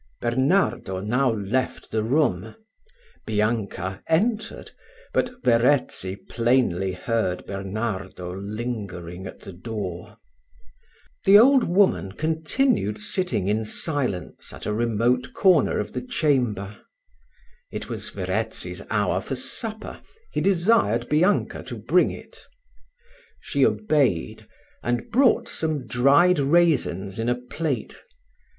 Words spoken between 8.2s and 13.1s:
lingering at the door. The old woman continued